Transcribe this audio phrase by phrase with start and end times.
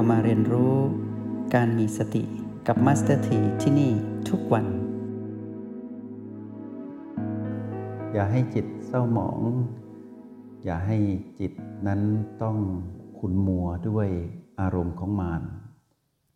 [0.00, 0.74] ามาเรียนรู้
[1.54, 2.22] การมีสติ
[2.66, 3.92] กับ Master T ที่ที่นี่
[4.28, 4.66] ทุกวัน
[8.12, 9.40] อย่าให้จิตเศร้าหมอง
[10.64, 10.98] อย่าให้
[11.40, 11.52] จิต
[11.86, 12.00] นั้น
[12.42, 12.56] ต้อง
[13.18, 14.08] ขุนมัวด้วย
[14.60, 15.42] อารมณ์ของมาร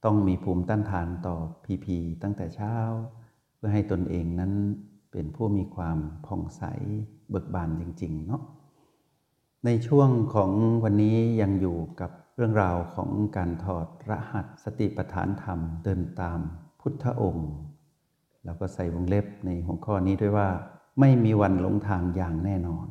[0.04, 2.76] ต้องมีภูมิต้านทานต่อพีพีตั้งแต่เช้า
[3.56, 4.52] เพื่อให้ตนเองนั้น
[5.12, 6.62] เป็นผู้มีความผ่องใส
[7.30, 8.42] เบิกบานจริง ๆ เนาะ
[9.64, 10.50] ในช่วงของ
[10.84, 16.40] วันนี้ยังอยู่กับ เรื่องราวของการถอดรหัสสติปัฏฐานธรรมเดินตาม
[16.80, 17.50] พุทธองค์
[18.44, 20.48] แล้วก็ใส่วงเล็บในหัวข้อนี้ด้วยว่า
[21.00, 22.86] ไม่มีวันหลงทางอย่างแน่นอน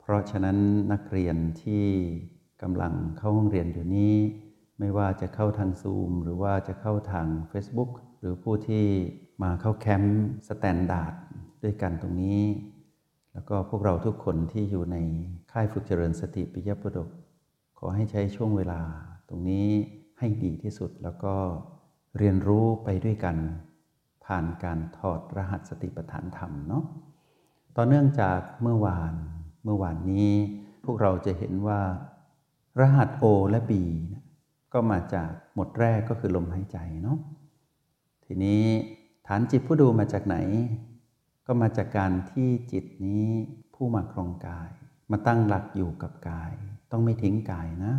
[0.00, 0.58] เพราะฉะนั้น
[0.92, 1.84] นักเรียนที่
[2.62, 4.14] กำลังเข้าห้องเรียนอยู่นี้
[4.78, 8.86] ไม่ว่าจะเข้าทางซูมหรือว่าจะเข้าทาง Facebook หรือผู้ที่
[9.42, 11.14] มาเข้าแคมป์ standard
[11.62, 12.42] ด้วยกันตรงนี้
[13.32, 14.96] แล้วก็พวกเราทุกคนที่อยู่ใน
[15.52, 17.08] ค่ายฝึกเจริญสติปิยประดก
[17.78, 18.80] ขอให้ใช้ช่วงเวลา
[19.28, 19.68] ตรงนี้
[20.18, 21.34] ให้ดีที่สุดแล้วก็
[22.18, 23.36] เรียนรู้ไปด้วยกัน
[24.24, 26.84] ผ่านการถอดรหัสสติปัฏฐานธรรมเนาะ
[27.76, 29.14] ต่อเนื่องจากเมื่อวาน
[29.64, 30.32] เมื่อวานนี้
[30.84, 31.80] พวกเราจะเห็นว่า
[32.80, 33.72] รหัส O และ B
[34.72, 37.18] ก็มาจากหมดแรกก็คือลมหายใจเนาะ
[38.24, 38.64] ทีนี้
[39.26, 40.36] ฐานจิตผู้ดูมาจากไหน
[41.46, 43.26] ก็มาจากการที่จิตนี้
[43.74, 44.70] ผู้มาครองกาย
[45.10, 46.52] มาตั้งหลักอยู่กับกาย
[46.90, 47.94] ต้องไม่ทิ้งกายนะ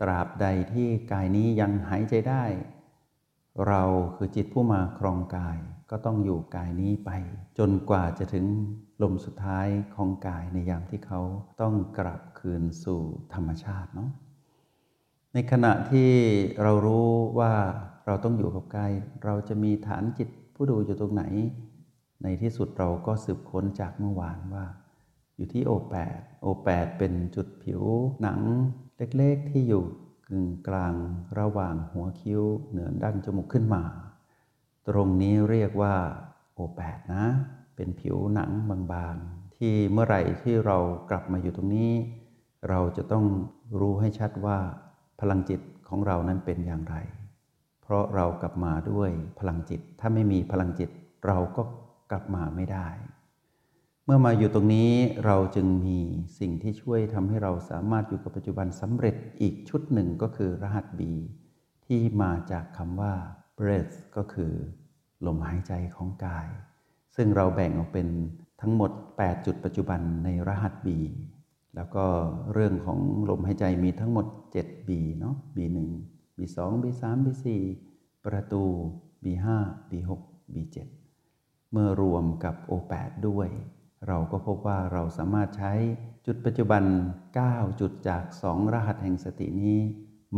[0.00, 2.44] ตราบใดที่กายนี้ยังหายใจได้
[3.66, 3.82] เรา
[4.16, 5.58] คือจิตผู้มาครองกาย
[5.90, 7.10] ก็ต้องอยู่กายนี้ไป
[7.58, 8.46] จนกว่าจะถึง
[9.02, 11.20] ลมสุดท้ายของกายในยามที่เขา
[11.60, 13.00] ต้องกลับคืนสู่
[13.34, 14.10] ธรรมชาติเนาะ
[15.34, 16.10] ในขณะที่
[16.62, 17.52] เรารู้ว่า
[18.06, 18.92] เราต้องอยู่กับกาย
[19.24, 21.24] เราจะมีฐานจิตผู้ดูอยู่ตรงไหน
[22.22, 24.64] ในที่สุดเราก็สืบค้นจากเมื่อวานว่า
[25.38, 27.82] อยู่ที่โอแปดโอแปดเป็นจุดผิว
[28.22, 28.40] หนัง
[28.96, 29.84] เล็กๆที่อยู่
[30.28, 30.94] กึ่งกลาง
[31.38, 33.82] ระหว่างหัวคิ้วเหนือดั้งจมูกขึ้นมา
[34.88, 35.94] ตรงนี้เรียกว่า
[36.54, 37.24] โอแปดนะ
[37.76, 38.50] เป็นผิวหนัง
[38.92, 40.76] บางๆ ที่เมื่อไหร่ที่เรา
[41.10, 41.92] กลับมาอยู่ตรงนี้
[42.68, 43.24] เราจะต้อง
[43.80, 44.58] รู้ให้ชัดว่า
[45.20, 46.96] พลังจิตของเรานั้นเป็นอย่างไร
[47.82, 50.90] เพราะเรากลับมาด้วยพลังจิต ถ้าไม่มีพลังจิต
[51.26, 51.62] เราก็
[52.10, 52.88] กลับมาไม่ได้
[54.10, 54.92] เมื่อมาอยู่ตรงนี้
[55.24, 55.98] เราจึงมี
[56.38, 61.00] สิ่งที่ช่วยทำให้เราสามารถอยู่กับปัจจุบันสำเร็จอีกชุดหนึ่งก็คือรหัส B
[61.86, 63.14] ที่มาจากคำว่า
[63.58, 64.52] breath ก็คือ
[65.26, 66.46] ลมหายใจของกาย
[67.16, 68.08] ซึ่งเราแบ่งออกเป็น
[68.60, 70.88] ทั้งหมด 8 จุดปัจจุบันในรหัส B
[71.76, 72.04] แล้วก็
[72.52, 72.98] เรื่องของ
[73.30, 74.26] ลมหายใจมีทั้งหมด
[74.58, 75.78] 7 B เนาะ B1
[76.38, 77.46] B2 B3 B4
[78.24, 78.62] ประตู
[79.24, 79.46] B5
[79.90, 80.10] B6
[80.54, 80.76] B7
[81.72, 83.50] เมื่อรวมกับ O8 ด้วย
[84.06, 85.72] เราก็พบว่าเราสามารถใช้
[86.26, 86.82] จุดปัจจุบัน
[87.34, 89.78] 9 จุดจาก 2 รหัสแห่งสตินี้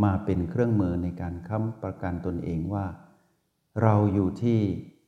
[0.03, 2.85] มาเป็นเครื่องมือในการค้ำประกันตนเองว่า
[3.83, 4.59] เราอยู่ที่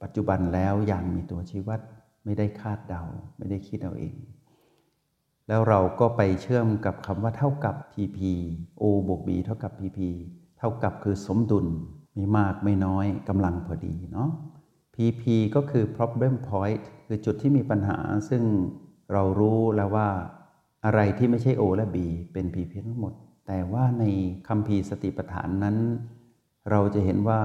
[0.02, 1.80] ปัจจุบันแล้วอย่างมีตัวชี้วัด
[2.26, 3.04] ไม่ได้คาดเดา
[3.38, 4.16] ไม่ได้คิดเอาเอง
[5.48, 8.20] แล้วเราก็ไปเชื่อมกับคำว่าเท่ากับ PP
[8.82, 10.00] O บวก B เท่ากับ PP
[10.60, 11.68] เท่ากับคือสมดุล
[12.16, 14.30] ไม่มากไม่น้อยกำลังพอดีเนาะ
[14.96, 15.24] PP
[15.56, 18.00] ก็คือ problem point คือจุดที่มีปัญหา
[18.30, 18.44] ซึ่ง
[19.14, 20.10] เรารู้แล้วว่า
[20.86, 21.98] อะไรที่ไม่ใช่ O และ B
[22.34, 23.14] เป็น PP ทั้งหมด
[23.48, 24.04] แต่ว่าใน
[24.48, 25.78] คัมภีร์สติปัฏฐานนั้น
[26.72, 27.42] เราจะเห็นว่า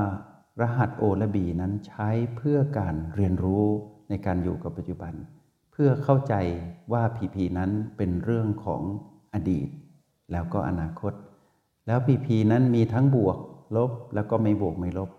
[0.60, 3.66] รหัส O และ B นั้นใช้เพื่อการเรียนรู้
[4.08, 5.12] ในการอยู่กับปัจจุบัน
[5.72, 6.34] เพื่อเข้าใจ
[6.92, 8.82] ว่า PP นั้นเป็นเรื่องของ
[9.34, 9.68] อดีต
[10.32, 11.12] แล้วก็อนาคต
[11.86, 13.38] แล้ว PP นั้นมีทั้งบวก
[13.76, 15.10] ลบแล้วก็ไม่บวกไม่ลบ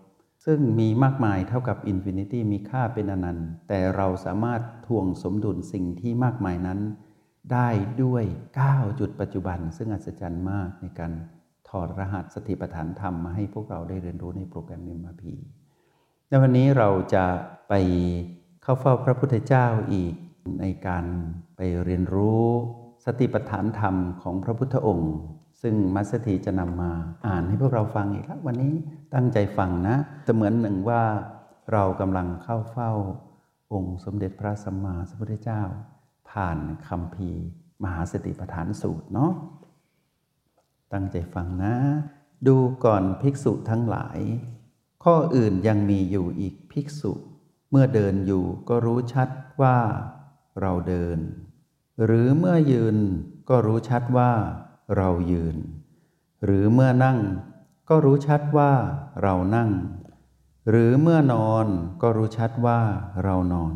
[0.44, 6.80] ซึ่งมีมากมายเท่ากับ infinity มีค่าเป็นอนันต์ แต่เราสามารถถ่วงสมดุลสิ่งที่มากมายนั้น
[7.52, 7.68] ได้
[8.02, 8.24] ด้วย
[8.62, 11.12] 9 จุดปัจจุบัน ซึ่งอัศจรรย์มากในการ
[11.68, 15.22] ถอดรหัสสติปัฏฐานธรรมมาให้พวกเราได้เรียนรู้ในโปรแกรม MRP
[16.28, 17.24] ในวันนี้เราจะ
[17.68, 17.74] ไป
[18.62, 20.14] เข้าเฝ้าพระพุทธเจ้าอีก
[20.60, 21.04] ในการ
[21.56, 22.44] ไปเรียนรู้
[23.04, 25.12] สติปัฏฐานธรรมของพระพุทธองค์
[25.62, 26.92] ซึ่งมัสถีจะนำมา
[27.26, 28.74] อ่านให้พวกเราฟังอีกแล้ววันนี้
[29.14, 29.96] ตั้งใจฟังนะ
[30.26, 31.02] จะเสมือนหนึ่งว่า
[31.72, 32.92] เรากำลังเข้าเฝ้า
[33.72, 35.62] องค์สมเด็จพระสัมมาสัมพุทธเจ้า
[36.30, 37.30] ผ่านคำพี
[37.82, 39.32] มหาสติปัฏฐานสูตรเนาะ
[40.92, 41.74] ตั้งใจฟังนะ
[42.46, 44.18] ดูก่อนภิกษุทั้งหลาย
[45.04, 47.12] ข้ออื่นยังมีอยู่อีกภิกษุ
[47.70, 49.28] เมื่อเดินอยู่ก็รู้ชัด
[49.62, 49.78] ว่า
[50.60, 51.18] เราเดิน
[52.04, 52.96] หรือเมื่อยืน
[53.48, 54.32] ก็รู้ชัดว่า
[54.96, 55.56] เรายืน
[56.44, 57.18] หรือเมื่อนั่ง
[57.88, 58.72] ก็รู้ชัดว่า
[59.22, 59.70] เรานั่ง
[60.70, 61.66] หรือเมื่อนอน
[62.02, 62.80] ก็รู้ชัดว่า
[63.24, 63.74] เรานอน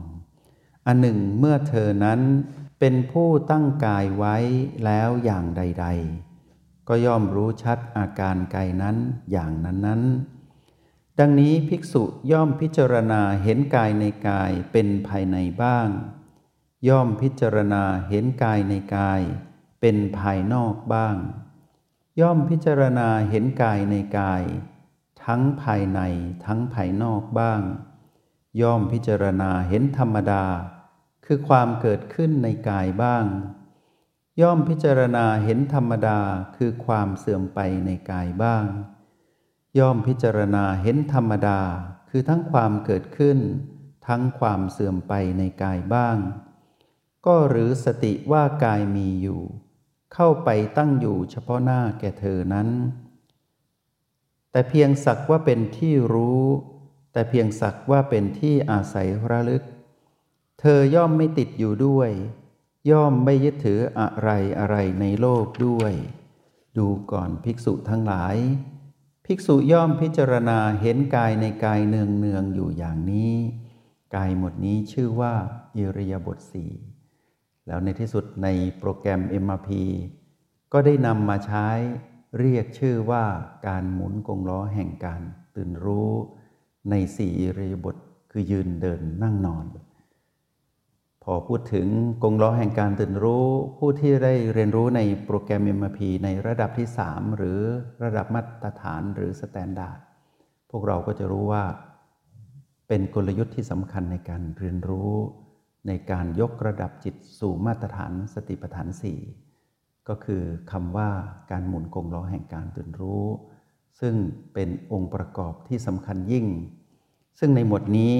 [0.86, 2.20] อันหนึ่งเมื่อเธอนั้น
[2.80, 4.36] เป็นผู้ตั้งกายไว้
[4.84, 5.86] แล้วอย่างใด
[6.36, 8.96] ๆ ก็ย่อมรู้ชัดอาการกายนั้น
[9.30, 10.02] อย่างนั้นนั้น
[11.18, 12.02] ดังนี้ภิกษุ
[12.32, 15.88] ย่อมพิจารณาเห็นกายในกายเป็นภายในบ้าง
[16.88, 19.22] ย่อมพิจารณาเห็นกายในกาย
[19.86, 21.16] เป็นภายนอกบ้าง
[22.20, 24.42] ย่อมพิจารณาเห็นกายในกาย
[25.24, 26.00] ทั้งภายใน
[26.46, 27.60] ทั้งภายนอกบ้าง
[28.62, 30.44] ย่อมพิจารณาเห็นธรรมดา
[31.26, 33.24] คือความเกิดขึ้นในกายบ้าง
[34.40, 36.20] ย่อมพิจารณาเห็นธรรมดา
[36.56, 38.64] คือความเสื่อมไปในกายบ้าง
[39.78, 41.60] ย่อมพิจารณาเห็นธรรมดา
[42.10, 43.38] คือทั้งความเกิดขึ้น
[44.06, 46.16] ทั้งความเสื่อมไปในกายบ้าง
[47.26, 49.42] ก็หรือสติว่ากายมีอยู่
[50.14, 52.68] เข้าไปตั้งอยู่เฉพาะหน้าแก่เธอนั้น
[54.50, 56.44] แต่เพียงสักว่าเป็นที่รู้
[57.12, 59.62] แต่เพียงสักว่าเป็นที่อาศัยระลึก
[60.60, 62.10] เธอย่อมไม่ติดอยู่ด้วย
[62.90, 65.92] ย่อมไม่ยึดถืออะไรอะไรในโลกด้วย
[66.76, 68.36] ดูก่อนภิกษุทั้งหลาย
[69.26, 73.34] ภิกษุย่อมพิจารณาเห็นกายในกายเนืองเนืองอยู่อย่างนี้
[74.14, 75.34] กายหมวดนี้ชื่อว่า
[75.76, 76.72] อิริยาบถสี่
[77.66, 79.68] แล้วในที่สุดในโปรแกรม MRP
[80.72, 81.68] ก็ได้นำมาใช้
[82.38, 83.24] เรียกชื่อว่า
[83.66, 85.20] การหมุนกงล้อแห่งการ
[85.56, 86.10] ตื่นรู้
[86.90, 87.96] ในสี่อิริยาบถ
[88.32, 89.64] คือยืนเดินนั่งนอน
[91.24, 91.86] พอพูดถึง
[92.22, 93.46] กงล้อแห่งการตื่นรู้
[93.78, 97.60] ผู้ที่ได้เรียนรู้ในโปรแกรม MRP ในระดับที่ 3 หรือ
[98.04, 99.98] ระดับมาตรฐานหรือ standard
[100.70, 101.64] พวกเราก็จะรู้ว่า
[102.88, 105.12] เป็นกลยุทธ์ที่สำคัญในการเรียนรู้
[105.86, 109.20] ในการยกระดับจิตสู่มาตรฐานสติปัฏฐานสี่
[110.08, 110.42] ก็คือ
[110.72, 111.10] คำว่า
[111.50, 113.24] การหมุนกงล้อแห่งการตื่นรู้
[114.00, 114.14] ซึ่ง
[114.54, 116.46] เป็นองค์ประกอบที่สำคัญยิ่ง
[117.38, 118.16] ซึ่งในหมวดนี้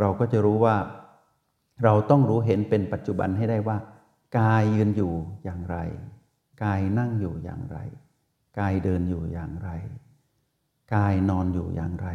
[0.00, 0.76] เราก็จะรู้ว่า
[1.84, 3.78] เราต้องรู้เห็นเป็นปัจจุบันให้ได้ว่า
[4.38, 5.12] กายยืนอยู่
[5.44, 5.76] อย่างไร
[6.64, 7.78] กายนั่งอยู่อย่างไร
[8.58, 9.70] กายเดินอยู่อย่างไร
[10.94, 12.08] กายนอนอยู่อย่างไร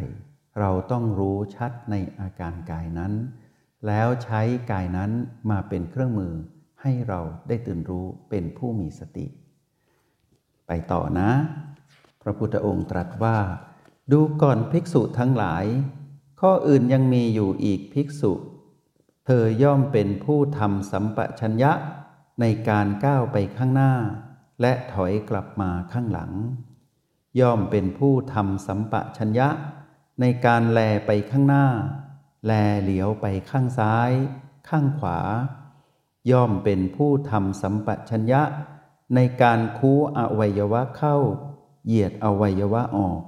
[0.60, 3.12] เราต้องรู้ชัดในอาการกายนั้น
[3.86, 4.40] แล้วใช้
[4.70, 5.10] กายนั้น
[5.50, 6.34] มาเป็นเครื่องมือ
[6.82, 9.26] ให้เราได้ตื่นรู้เป็นผู้มีสติ
[10.66, 11.30] ไปต่อนะ
[12.22, 13.38] พระพุทธองค์ตรัสว่า
[14.12, 15.64] ดูก่อนภิกษุทั้งหลาย
[16.40, 18.32] ข้ออื่นยังมีอยู่อีกภิกษุ
[19.26, 21.72] เธอย่อมเป็นผู้ทำสัมปชัญญะ
[22.40, 23.92] ในการก้าวไปข้างหน้า
[24.60, 26.32] และถอยกลับมาข้างหลัง
[27.40, 29.48] ย่อมเป็นผู้ทำสัมปชัญญะ
[30.20, 31.66] ในการแลไปข้างหน้า
[32.46, 32.52] แล
[32.82, 34.10] เหลียวไปข้างซ้าย
[34.68, 35.18] ข้างขวา
[36.30, 38.42] ย่อมเป็นผู้ทำสัมปชัญญะ
[39.14, 41.16] ในการคูอวัยวะเข้า
[41.86, 43.22] เหยียดอวัยวะออก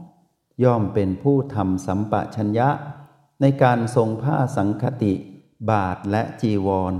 [0.64, 2.68] ย่อมเป็นผู้ทำสัมปชัญญะ
[3.40, 5.12] ในการทรงผ้าสังคติ
[5.70, 6.94] บาทและจีวร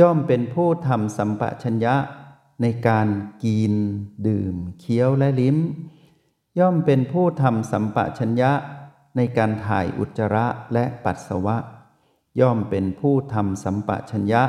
[0.00, 1.94] ย่อมเป็นผู้ทำสัมปชัญญะ
[2.62, 3.08] ในการ
[3.44, 3.74] กิน
[4.26, 5.56] ดื่ม เคี้ยวและลิ้ม
[6.58, 8.52] ย่อมเป็นผู้ทำสัมปชัญญะ
[9.16, 11.56] ในการถ่ายอุจจาระและปัสสาวะ
[12.40, 14.42] ย่อมเป็นผู้ทำสัมปชัญญะ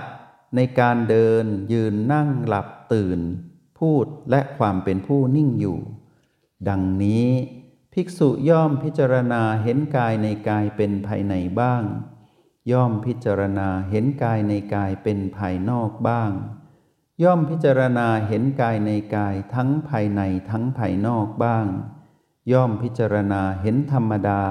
[0.55, 3.19] ในการเดินยืนนั่งหลับตื่น
[3.79, 5.79] พูดและความเป็นผู้นิ่งอยู่
[6.67, 7.27] ดังนี้
[7.93, 11.83] ภิกษุย่อมพิจารณาเห็นกายในกายเป็นภายในบ้าง
[12.71, 16.31] ย่อมพิจารณาเห็นกายในกายเป็นภายนอกบ้าง
[17.23, 21.65] ย่อมพิจารณาเห็นกายในกายทั้งภายในทั้งภายนอกบ้าง
[22.51, 24.43] ย่อมพิจารณาเห็นธรรมดา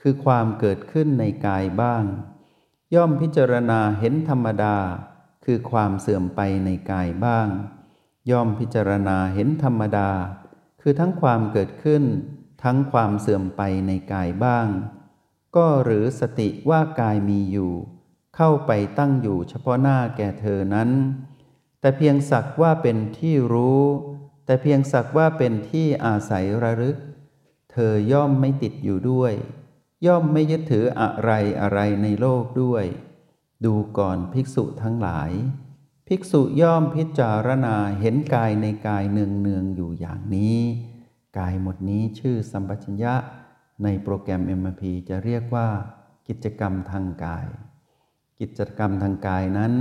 [0.00, 2.04] คือความเกิดขึ้นในกายบ้าง
[2.94, 4.76] ย่อมพิจารณาเห็นธรรมดา
[5.44, 7.48] คือความเสื่อมไปในกายบ้าง
[8.30, 10.10] ย่อมพิจารณาเห็นธรรมดา
[10.80, 12.04] คือทั้งความเกิดขึ้น
[12.62, 14.68] ทั้งความเสื่อมไปในกายบ้าง
[15.56, 17.72] ก็หรือสติว่ากายมีอยู่
[18.36, 20.90] เข้าไปตั้งอยู่เฉพาะหน้าแก่เธอนั้น
[21.80, 23.82] แต่เพียงสักว่าเป็นที่รู้
[24.44, 26.96] แต่เพียงสักว่าเป็นที่อาศัยระลึก
[27.78, 29.32] ธอย่อมไม่ติดอยู่ด้วย
[30.06, 31.30] ย่อมไม่ยึดถืออะไร
[31.60, 32.84] อะไรในโลกด้วย
[33.64, 35.30] ดูก่อนภิกษุทั้งหลาย
[36.08, 40.58] ภิกษุย่อมพิจารณาเห็นกายในกายเนืองเนืองอยู่อย่างนี้
[41.38, 43.14] กายหมดนี้ชื่อสัมปชัญญะ
[43.82, 45.68] ในโปรแกรม MP จะเรียกว่า
[46.28, 47.46] กิจกรรมทางกาย
[48.40, 49.74] กิจกรรมทางกายนั้น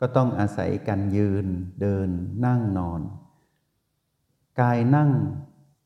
[0.00, 1.46] ก็ต้องอาศัยการยืน
[1.80, 2.08] เดิน
[2.44, 3.00] นั่งนอน
[4.60, 5.10] กายนั่ง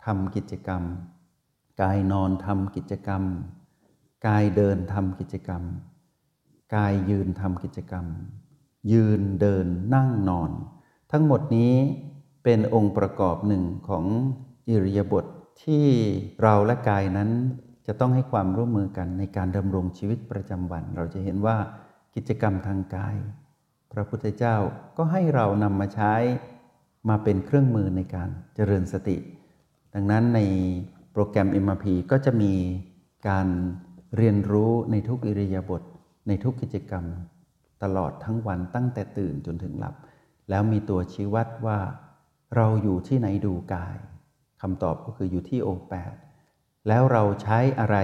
[0.04, 0.82] ทำกิจกรรม
[1.82, 3.22] กายนอนทำกิจกรรม
[4.26, 5.62] กายเดินทำกิจกรรม
[6.74, 8.06] กายยืนทำกิจกรรม
[8.92, 10.50] ยืนเดินนั่งนอน
[11.12, 11.74] ทั้งหมดนี้
[12.44, 14.04] เป็นองค์ประกอบหนึ่งของ
[14.68, 15.26] อิริยาบถท
[15.64, 15.86] ที่
[16.42, 17.30] เราและกายนั้น
[17.86, 21.56] จะต้องให้ความร่วมมือกันในการดำรงชีวิตประจำวัน เราจะเห็นว่า
[22.14, 23.16] กิจกรรมทางกาย
[23.92, 24.56] พระพุทธเจ้า
[24.96, 26.14] ก็ให้เรานำมาใช้
[27.08, 29.16] มาเป็นเครื่องมือในการเจริญสติ
[29.94, 30.40] ดังนั้นใน
[31.12, 32.54] โปรแกรม MRP ก็จะมี
[33.28, 33.48] การ
[34.16, 35.82] เรียนรู้ในทุกอิริยาบถ
[36.28, 37.04] ในทุกกิจกรรม
[37.82, 39.94] ตลอดทั้งวันตั้งแต่ตื่นจนถึงหลับ
[40.50, 41.78] แล้วมีตัวชี้วัดว่า
[42.56, 43.96] เราอยู่ที่ไหนดูกาย
[44.62, 46.14] คำตอบก็คืออยู่ที่โอแปด
[46.88, 47.96] แล้วเราใช้อะไร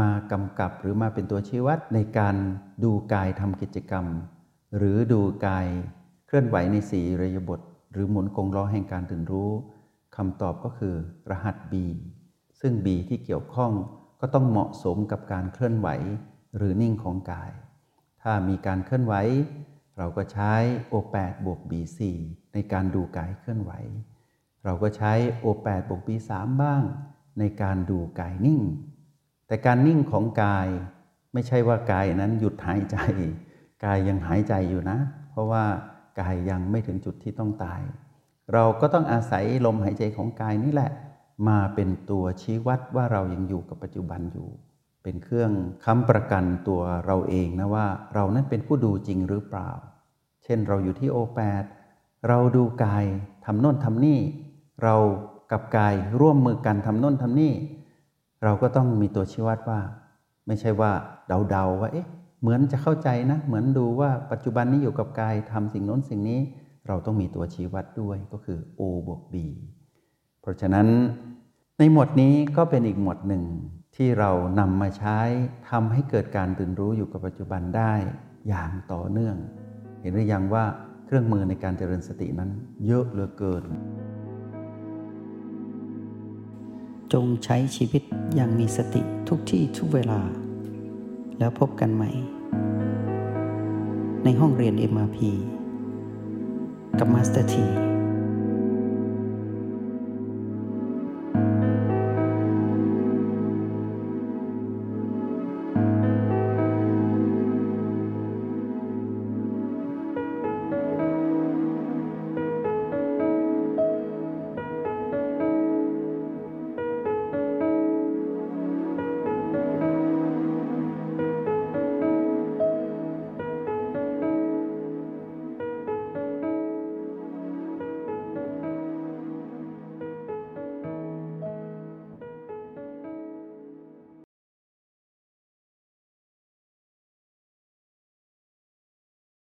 [0.00, 2.36] มากำกับหรือมาเป็นตัวชี้วัดในการ
[2.84, 4.06] ดูกายทำกิจกรรม
[4.76, 5.66] หรือดูกาย
[6.26, 7.60] เคลื่อนไหวในสีอิริยาบถ
[7.92, 9.50] หรือหมุนกงล้อแห่งการตื่นรู้
[10.16, 10.94] คำตอบก็คือ
[11.30, 11.74] รหัส B
[12.66, 13.72] ซึ่ง B ที่เกี่ยวข้อง
[14.20, 15.88] ก็ต้องเหมาะสมกับการเคลื่อนไหว
[16.56, 17.50] หรือนิ่งของกาย
[18.22, 19.14] ถ้ามีการเคลื่อนไหว
[19.98, 20.52] เราก็ใช้
[20.92, 22.00] O8 บวก B4
[22.54, 23.72] ในการดูกายเคลื่อนไหว
[24.64, 25.12] เราก็ใช้
[25.44, 26.30] O8 บวก B3
[26.62, 26.82] บ้าง
[27.38, 28.60] ในการดูกายนิ่ง
[29.46, 30.68] แต่การนิ่งของกาย
[31.32, 32.96] ไม่ใช่ว่ากายนั้นหยุดหายใจ
[33.84, 34.98] กายยังหายใจอยู่นะ
[35.30, 35.64] เพราะว่า
[36.20, 37.80] กายยังไม่ถึงจุดที่ต้องตาย
[38.52, 40.90] เราก็ต้องอาศัยลมหายใจของกายนี่แหละ
[41.48, 44.48] มาเป็นตัวชี้วัดว่าเรายังอยู่กับปัจจุบันอยู่
[45.02, 45.52] เป็นเครื่อง
[45.84, 49.70] ค้ำประกันตัวเราเองนะว่าเรานั้นเป็นผู้ดูจริงหรือเปล่า
[50.44, 51.64] เช่นเราอยู่ที่โอแปด
[52.28, 53.04] เราดูกาย
[53.44, 54.20] ทำโน่นทำนี่
[54.82, 54.96] เรา
[55.52, 57.52] กับกายร่วมมือกันทำโน่นทำนี่
[58.44, 59.80] เราก็ต้องมีตัวชี้วัดว่า
[60.46, 60.92] ไม่ใช่ว่า
[61.50, 62.08] เดาๆว่าเอ๊ะ
[62.40, 66.40] เหมือนจะเข้าใจนะ เหมือนดูว่าปัจจุบันนี้อยู่กับกายทำสิ่งโน้นสิ่งนี้
[66.86, 69.34] เราต้องมีตัวชี้วัดด้วยก็คือ O บวก B
[70.44, 70.88] เพราะฉะนั้น
[71.78, 73.42] ในหมวดนี้ก็เป็นอีกหมวดหนึ่ง
[73.96, 75.18] ที่เรานำมาใช้
[75.70, 77.92] ทำให้เกิดการตื่นรู้อยู่กับปัจจุบันได้
[78.48, 79.36] อย่างต่อเนื่อง
[80.00, 80.64] เห็นหรือยังว่า
[81.06, 82.50] เครื่องมือในการเจริญสตินั้น
[82.86, 83.64] เยอะเหลือเกิน
[87.12, 88.02] จงใช้ชีวิต
[88.34, 90.20] อย่างมีสติทุกที่ทุกเวลา
[91.38, 92.10] แล้วพบกันใหม่
[94.24, 95.18] ในห้องเรียน MRP
[96.98, 97.83] กับมาสเตอร์ที